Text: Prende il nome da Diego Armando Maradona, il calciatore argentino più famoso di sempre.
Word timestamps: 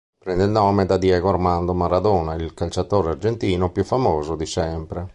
Prende 0.17 0.45
il 0.45 0.49
nome 0.49 0.87
da 0.87 0.97
Diego 0.97 1.29
Armando 1.29 1.75
Maradona, 1.75 2.33
il 2.33 2.55
calciatore 2.55 3.11
argentino 3.11 3.71
più 3.71 3.83
famoso 3.83 4.35
di 4.35 4.47
sempre. 4.47 5.07